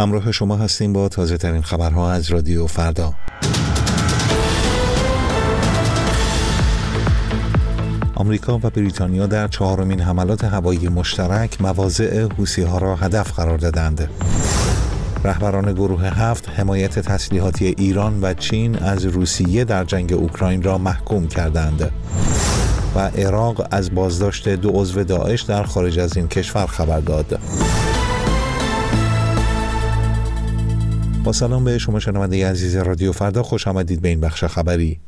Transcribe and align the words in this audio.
همراه 0.00 0.32
شما 0.32 0.56
هستیم 0.56 0.92
با 0.92 1.08
تازه 1.08 1.36
ترین 1.36 1.62
خبرها 1.62 2.12
از 2.12 2.30
رادیو 2.30 2.66
فردا 2.66 3.14
آمریکا 8.14 8.56
و 8.56 8.60
بریتانیا 8.60 9.26
در 9.26 9.48
چهارمین 9.48 10.00
حملات 10.00 10.44
هوایی 10.44 10.88
مشترک 10.88 11.60
مواضع 11.60 12.28
حوسی 12.38 12.62
ها 12.62 12.78
را 12.78 12.96
هدف 12.96 13.32
قرار 13.32 13.58
دادند. 13.58 14.10
رهبران 15.24 15.72
گروه 15.72 16.04
هفت 16.04 16.48
حمایت 16.48 16.98
تسلیحاتی 16.98 17.66
ایران 17.78 18.18
و 18.22 18.34
چین 18.34 18.78
از 18.78 19.04
روسیه 19.04 19.64
در 19.64 19.84
جنگ 19.84 20.12
اوکراین 20.12 20.62
را 20.62 20.78
محکوم 20.78 21.28
کردند 21.28 21.90
و 22.96 23.00
عراق 23.00 23.66
از 23.70 23.94
بازداشت 23.94 24.48
دو 24.48 24.70
عضو 24.70 25.04
داعش 25.04 25.42
در 25.42 25.62
خارج 25.62 25.98
از 25.98 26.16
این 26.16 26.28
کشور 26.28 26.66
خبر 26.66 27.00
داد. 27.00 27.40
با 31.24 31.32
سلام 31.32 31.64
به 31.64 31.78
شما 31.78 32.00
شنونده 32.00 32.48
عزیز 32.48 32.76
رادیو 32.76 33.12
فردا 33.12 33.42
خوش 33.42 33.68
آمدید 33.68 34.02
به 34.02 34.08
این 34.08 34.20
بخش 34.20 34.44
خبری 34.44 35.00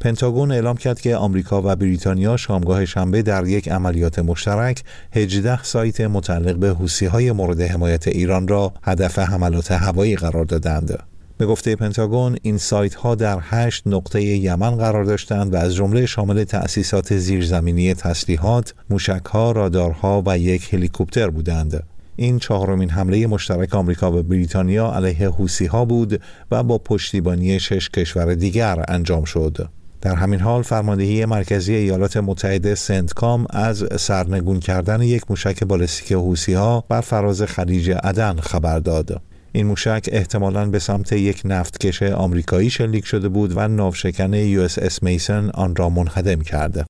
پنتاگون 0.00 0.52
اعلام 0.52 0.76
کرد 0.76 1.00
که 1.00 1.16
آمریکا 1.16 1.62
و 1.64 1.76
بریتانیا 1.76 2.36
شامگاه 2.36 2.84
شنبه 2.84 3.22
در 3.22 3.46
یک 3.46 3.68
عملیات 3.68 4.18
مشترک 4.18 4.82
18 5.12 5.62
سایت 5.62 6.00
متعلق 6.00 6.56
به 6.56 6.76
های 7.10 7.32
مورد 7.32 7.60
حمایت 7.60 8.08
ایران 8.08 8.48
را 8.48 8.72
هدف 8.82 9.18
حملات 9.18 9.72
هوایی 9.72 10.16
قرار 10.16 10.44
دادند. 10.44 10.98
به 11.38 11.46
گفته 11.46 11.76
پنتاگون 11.76 12.36
این 12.42 12.58
سایت 12.58 12.94
ها 12.94 13.14
در 13.14 13.38
هشت 13.42 13.82
نقطه 13.86 14.22
یمن 14.22 14.76
قرار 14.76 15.04
داشتند 15.04 15.54
و 15.54 15.56
از 15.56 15.74
جمله 15.74 16.06
شامل 16.06 16.44
تأسیسات 16.44 17.16
زیرزمینی 17.16 17.94
تسلیحات، 17.94 18.74
موشکها، 18.90 19.52
رادارها 19.52 20.22
و 20.26 20.38
یک 20.38 20.74
هلیکوپتر 20.74 21.30
بودند. 21.30 21.82
این 22.20 22.38
چهارمین 22.38 22.90
حمله 22.90 23.26
مشترک 23.26 23.74
آمریکا 23.74 24.12
و 24.12 24.22
بریتانیا 24.22 24.92
علیه 24.92 25.28
حوسی 25.28 25.66
ها 25.66 25.84
بود 25.84 26.20
و 26.50 26.62
با 26.62 26.78
پشتیبانی 26.78 27.60
شش 27.60 27.90
کشور 27.90 28.34
دیگر 28.34 28.84
انجام 28.88 29.24
شد. 29.24 29.68
در 30.00 30.14
همین 30.14 30.40
حال 30.40 30.62
فرماندهی 30.62 31.24
مرکزی 31.24 31.74
ایالات 31.74 32.16
متحده 32.16 32.74
سنتکام 32.74 33.46
از 33.50 33.84
سرنگون 33.98 34.60
کردن 34.60 35.02
یک 35.02 35.22
موشک 35.30 35.64
بالستیک 35.64 36.12
حوسی 36.12 36.54
ها 36.54 36.84
بر 36.88 37.00
فراز 37.00 37.42
خلیج 37.42 37.90
عدن 37.90 38.36
خبر 38.36 38.78
داد. 38.78 39.22
این 39.52 39.66
موشک 39.66 40.08
احتمالاً 40.12 40.66
به 40.66 40.78
سمت 40.78 41.12
یک 41.12 41.42
نفتکش 41.44 42.02
آمریکایی 42.02 42.70
شلیک 42.70 43.06
شده 43.06 43.28
بود 43.28 43.52
و 43.56 43.68
ناوشکن 43.68 44.34
یو 44.34 44.62
اس 44.62 45.02
میسن 45.02 45.50
آن 45.54 45.76
را 45.76 45.88
منهدم 45.88 46.40
کرده. 46.40 46.84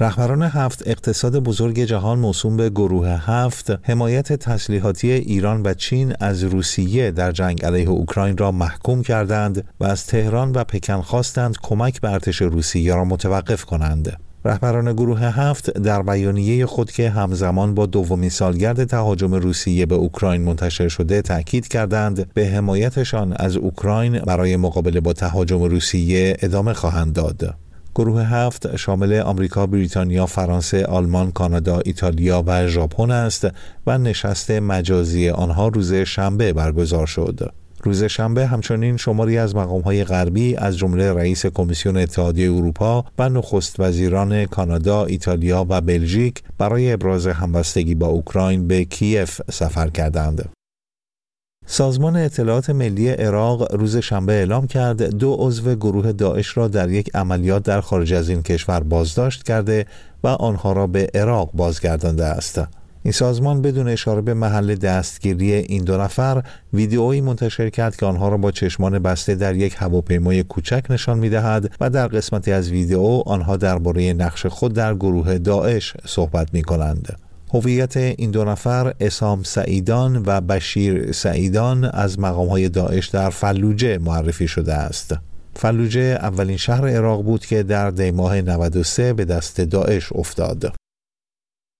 رهبران 0.00 0.42
هفت 0.42 0.82
اقتصاد 0.88 1.38
بزرگ 1.38 1.80
جهان 1.80 2.18
موسوم 2.18 2.56
به 2.56 2.70
گروه 2.70 3.08
هفت 3.08 3.70
حمایت 3.82 4.32
تسلیحاتی 4.32 5.12
ایران 5.12 5.62
و 5.64 5.74
چین 5.74 6.14
از 6.20 6.44
روسیه 6.44 7.10
در 7.10 7.32
جنگ 7.32 7.64
علیه 7.64 7.88
اوکراین 7.88 8.36
را 8.36 8.52
محکوم 8.52 9.02
کردند 9.02 9.64
و 9.80 9.84
از 9.84 10.06
تهران 10.06 10.52
و 10.52 10.64
پکن 10.64 11.00
خواستند 11.00 11.56
کمک 11.62 12.00
به 12.00 12.18
روسیه 12.40 12.94
را 12.94 13.04
متوقف 13.04 13.64
کنند. 13.64 14.16
رهبران 14.44 14.92
گروه 14.92 15.20
هفت 15.20 15.70
در 15.70 16.02
بیانیه 16.02 16.66
خود 16.66 16.90
که 16.90 17.10
همزمان 17.10 17.74
با 17.74 17.86
دومین 17.86 18.30
سالگرد 18.30 18.84
تهاجم 18.84 19.34
روسیه 19.34 19.86
به 19.86 19.94
اوکراین 19.94 20.42
منتشر 20.42 20.88
شده 20.88 21.22
تاکید 21.22 21.68
کردند 21.68 22.32
به 22.34 22.46
حمایتشان 22.46 23.32
از 23.36 23.56
اوکراین 23.56 24.18
برای 24.18 24.56
مقابله 24.56 25.00
با 25.00 25.12
تهاجم 25.12 25.62
روسیه 25.62 26.36
ادامه 26.40 26.72
خواهند 26.72 27.12
داد. 27.12 27.54
گروه 28.00 28.22
هفت 28.22 28.76
شامل 28.76 29.20
آمریکا، 29.20 29.66
بریتانیا، 29.66 30.26
فرانسه، 30.26 30.84
آلمان، 30.84 31.32
کانادا، 31.32 31.80
ایتالیا 31.84 32.44
و 32.46 32.66
ژاپن 32.66 33.10
است 33.10 33.48
و 33.86 33.98
نشست 33.98 34.50
مجازی 34.50 35.28
آنها 35.28 35.68
روز 35.68 35.94
شنبه 35.94 36.52
برگزار 36.52 37.06
شد. 37.06 37.52
روز 37.84 38.04
شنبه 38.04 38.46
همچنین 38.46 38.96
شماری 38.96 39.38
از 39.38 39.56
مقامهای 39.56 40.04
غربی 40.04 40.56
از 40.56 40.78
جمله 40.78 41.12
رئیس 41.12 41.46
کمیسیون 41.46 41.96
اتحادیه 41.96 42.52
اروپا 42.52 43.04
و 43.18 43.28
نخست 43.28 43.80
وزیران 43.80 44.46
کانادا، 44.46 45.04
ایتالیا 45.04 45.66
و 45.68 45.80
بلژیک 45.80 46.42
برای 46.58 46.92
ابراز 46.92 47.26
همبستگی 47.26 47.94
با 47.94 48.06
اوکراین 48.06 48.68
به 48.68 48.84
کیف 48.84 49.40
سفر 49.50 49.88
کردند. 49.88 50.59
سازمان 51.72 52.16
اطلاعات 52.16 52.70
ملی 52.70 53.08
عراق 53.08 53.74
روز 53.74 53.96
شنبه 53.96 54.32
اعلام 54.32 54.66
کرد 54.66 55.02
دو 55.02 55.36
عضو 55.38 55.74
گروه 55.74 56.12
داعش 56.12 56.56
را 56.56 56.68
در 56.68 56.90
یک 56.90 57.10
عملیات 57.14 57.62
در 57.62 57.80
خارج 57.80 58.12
از 58.12 58.28
این 58.28 58.42
کشور 58.42 58.80
بازداشت 58.80 59.42
کرده 59.42 59.86
و 60.24 60.28
آنها 60.28 60.72
را 60.72 60.86
به 60.86 61.10
عراق 61.14 61.50
بازگردانده 61.54 62.24
است. 62.24 62.60
این 63.02 63.12
سازمان 63.12 63.62
بدون 63.62 63.88
اشاره 63.88 64.20
به 64.20 64.34
محل 64.34 64.74
دستگیری 64.74 65.52
این 65.52 65.84
دو 65.84 65.96
نفر 65.96 66.42
ویدئویی 66.72 67.20
منتشر 67.20 67.70
کرد 67.70 67.96
که 67.96 68.06
آنها 68.06 68.28
را 68.28 68.36
با 68.36 68.50
چشمان 68.50 68.98
بسته 68.98 69.34
در 69.34 69.56
یک 69.56 69.74
هواپیمای 69.78 70.42
کوچک 70.42 70.84
نشان 70.90 71.18
می‌دهد 71.18 71.70
و 71.80 71.90
در 71.90 72.06
قسمتی 72.06 72.52
از 72.52 72.70
ویدئو 72.70 73.22
آنها 73.26 73.56
درباره 73.56 74.12
نقش 74.12 74.46
خود 74.46 74.72
در 74.72 74.94
گروه 74.94 75.38
داعش 75.38 75.94
صحبت 76.06 76.54
می 76.54 76.62
کنند. 76.62 77.29
هویت 77.54 77.96
این 77.96 78.30
دو 78.30 78.44
نفر 78.44 78.94
اسام 79.00 79.42
سعیدان 79.42 80.22
و 80.26 80.40
بشیر 80.40 81.12
سعیدان 81.12 81.84
از 81.84 82.16
های 82.18 82.68
داعش 82.68 83.08
در 83.08 83.30
فلوجه 83.30 83.98
معرفی 83.98 84.48
شده 84.48 84.74
است. 84.74 85.14
فلوجه 85.56 86.00
اولین 86.00 86.56
شهر 86.56 86.88
عراق 86.88 87.22
بود 87.22 87.46
که 87.46 87.62
در 87.62 87.90
دیماه 87.90 88.40
93 88.40 89.12
به 89.12 89.24
دست 89.24 89.60
داعش 89.60 90.12
افتاد. 90.12 90.72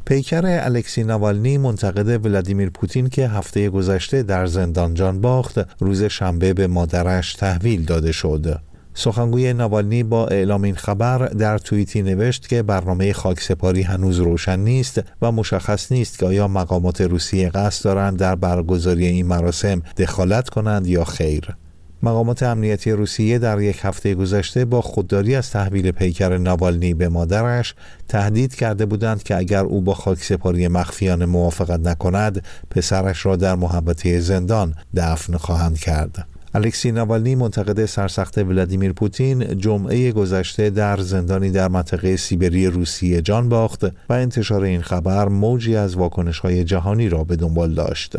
پیکر 0.06 0.42
الکسی 0.46 1.04
نوالنی 1.04 1.58
منتقد 1.58 2.26
ولادیمیر 2.26 2.70
پوتین 2.70 3.08
که 3.08 3.28
هفته 3.28 3.70
گذشته 3.70 4.22
در 4.22 4.46
زندان 4.46 4.94
جان 4.94 5.20
باخت 5.20 5.60
روز 5.80 6.02
شنبه 6.02 6.54
به 6.54 6.66
مادرش 6.66 7.34
تحویل 7.34 7.84
داده 7.84 8.12
شد. 8.12 8.60
سخنگوی 9.00 9.52
نوالنی 9.52 10.02
با 10.02 10.26
اعلام 10.26 10.64
این 10.64 10.74
خبر 10.74 11.18
در 11.18 11.58
توییتی 11.58 12.02
نوشت 12.02 12.48
که 12.48 12.62
برنامه 12.62 13.12
خاکسپاری 13.12 13.82
هنوز 13.82 14.18
روشن 14.18 14.60
نیست 14.60 15.00
و 15.22 15.32
مشخص 15.32 15.92
نیست 15.92 16.18
که 16.18 16.26
آیا 16.26 16.48
مقامات 16.48 17.00
روسیه 17.00 17.48
قصد 17.48 17.84
دارند 17.84 18.18
در 18.18 18.34
برگزاری 18.34 19.06
این 19.06 19.26
مراسم 19.26 19.82
دخالت 19.96 20.48
کنند 20.48 20.86
یا 20.86 21.04
خیر. 21.04 21.56
مقامات 22.02 22.42
امنیتی 22.42 22.92
روسیه 22.92 23.38
در 23.38 23.60
یک 23.60 23.80
هفته 23.82 24.14
گذشته 24.14 24.64
با 24.64 24.80
خودداری 24.80 25.34
از 25.34 25.50
تحویل 25.50 25.90
پیکر 25.90 26.38
نوالنی 26.38 26.94
به 26.94 27.08
مادرش 27.08 27.74
تهدید 28.08 28.54
کرده 28.54 28.86
بودند 28.86 29.22
که 29.22 29.36
اگر 29.36 29.64
او 29.64 29.80
با 29.80 29.94
خاکسپاری 29.94 30.68
مخفیانه 30.68 31.26
موافقت 31.26 31.80
نکند 31.80 32.44
پسرش 32.70 33.26
را 33.26 33.36
در 33.36 33.54
محبته 33.54 34.20
زندان 34.20 34.74
دفن 34.96 35.36
خواهند 35.36 35.78
کرد. 35.78 36.26
الکسی 36.54 36.92
نوالنی 36.92 37.34
منتقد 37.34 37.84
سرسخت 37.86 38.38
ولادیمیر 38.38 38.92
پوتین 38.92 39.58
جمعه 39.58 40.12
گذشته 40.12 40.70
در 40.70 40.96
زندانی 40.96 41.50
در 41.50 41.68
منطقه 41.68 42.16
سیبری 42.16 42.66
روسیه 42.66 43.22
جان 43.22 43.48
باخت 43.48 43.84
و 43.84 44.12
انتشار 44.12 44.62
این 44.62 44.82
خبر 44.82 45.28
موجی 45.28 45.76
از 45.76 45.96
های 46.42 46.64
جهانی 46.64 47.08
را 47.08 47.24
به 47.24 47.36
دنبال 47.36 47.74
داشت. 47.74 48.16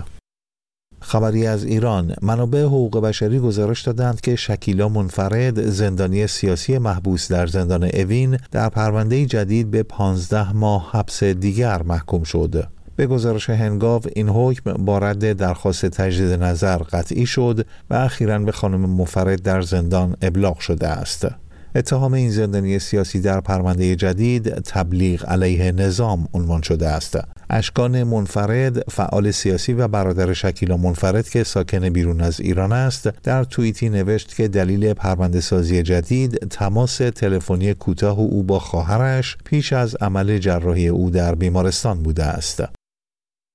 خبری 0.99 1.47
از 1.47 1.63
ایران 1.63 2.15
منابع 2.21 2.63
حقوق 2.63 2.99
بشری 2.99 3.39
گزارش 3.39 3.81
دادند 3.81 4.21
که 4.21 4.35
شکیلا 4.35 4.89
منفرد 4.89 5.69
زندانی 5.69 6.27
سیاسی 6.27 6.77
محبوس 6.77 7.31
در 7.31 7.47
زندان 7.47 7.83
اوین 7.83 8.37
در 8.51 8.69
پرونده 8.69 9.25
جدید 9.25 9.71
به 9.71 9.83
15 9.83 10.53
ماه 10.53 10.91
حبس 10.91 11.23
دیگر 11.23 11.81
محکوم 11.83 12.23
شد. 12.23 12.67
به 13.01 13.07
گزارش 13.07 13.49
هنگاو 13.49 14.01
این 14.15 14.29
حکم 14.29 14.73
با 14.73 14.97
رد 14.97 15.33
درخواست 15.33 15.85
تجدید 15.85 16.43
نظر 16.43 16.77
قطعی 16.77 17.25
شد 17.25 17.65
و 17.89 17.93
اخیرا 17.93 18.39
به 18.39 18.51
خانم 18.51 18.89
مفرد 18.89 19.41
در 19.41 19.61
زندان 19.61 20.15
ابلاغ 20.21 20.59
شده 20.59 20.87
است. 20.87 21.27
اتهام 21.75 22.13
این 22.13 22.29
زندانی 22.29 22.79
سیاسی 22.79 23.21
در 23.21 23.41
پرونده 23.41 23.95
جدید 23.95 24.49
تبلیغ 24.49 25.29
علیه 25.29 25.71
نظام 25.71 26.27
عنوان 26.33 26.61
شده 26.61 26.87
است. 26.87 27.19
اشکان 27.49 28.03
منفرد 28.03 28.89
فعال 28.89 29.31
سیاسی 29.31 29.73
و 29.73 29.87
برادر 29.87 30.33
شکیلا 30.33 30.77
منفرد 30.77 31.29
که 31.29 31.43
ساکن 31.43 31.89
بیرون 31.89 32.21
از 32.21 32.39
ایران 32.39 32.71
است 32.71 33.09
در 33.23 33.43
توییتی 33.43 33.89
نوشت 33.89 34.35
که 34.35 34.47
دلیل 34.47 34.93
پرونده 34.93 35.41
سازی 35.41 35.83
جدید 35.83 36.47
تماس 36.47 36.97
تلفنی 36.97 37.73
کوتاه 37.73 38.19
او 38.19 38.43
با 38.43 38.59
خواهرش 38.59 39.37
پیش 39.45 39.73
از 39.73 39.95
عمل 39.95 40.37
جراحی 40.37 40.87
او 40.87 41.09
در 41.09 41.35
بیمارستان 41.35 42.03
بوده 42.03 42.23
است. 42.23 42.80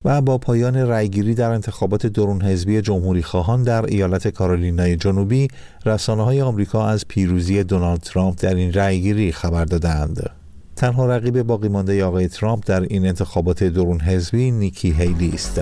و 0.05 0.21
با 0.21 0.39
پایان 0.39 0.77
رأیگیری 0.77 1.35
در 1.35 1.51
انتخابات 1.51 2.07
درون 2.07 2.43
حزبی 2.43 2.81
جمهوری 2.81 3.23
خواهان 3.23 3.63
در 3.63 3.85
ایالت 3.85 4.29
کارولینای 4.29 4.97
جنوبی 4.97 5.49
رسانه 5.87 6.25
های 6.25 6.43
آمریکا 6.43 6.87
از 6.87 7.09
پیروزی 7.09 7.65
دونالد 7.65 8.01
ترامپ 8.01 8.41
در 8.41 8.55
این 8.55 8.73
رأیگیری 8.73 9.33
خبر 9.33 9.65
دادند. 9.65 10.31
تنها 10.77 11.07
رقیب 11.07 11.43
باقی 11.43 11.69
مانده 11.69 12.05
آقای 12.05 12.29
ترامپ 12.29 12.67
در 12.67 12.81
این 12.81 13.07
انتخابات 13.07 13.65
درون 13.65 14.01
حزبی 14.01 14.51
نیکی 14.51 14.91
هیلی 14.91 15.31
است. 15.35 15.61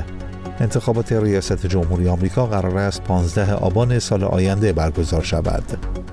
انتخابات 0.60 1.12
ریاست 1.12 1.66
جمهوری 1.66 2.08
آمریکا 2.08 2.46
قرار 2.46 2.78
است 2.78 3.02
15 3.02 3.54
آبان 3.54 3.98
سال 3.98 4.24
آینده 4.24 4.72
برگزار 4.72 5.22
شود. 5.22 5.64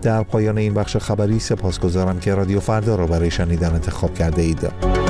در 0.02 0.24
پایان 0.24 0.58
این 0.58 0.74
بخش 0.74 0.98
خبری 0.98 1.40
سپاسگزارم 1.40 2.20
که 2.20 2.36
رادیو 2.36 2.60
فردا 2.60 2.96
را 2.96 3.08
برای 3.08 3.32
شنیدن 3.32 3.74
انتخاب 3.74 4.14
کرده 4.14 4.42
اید. 4.42 5.01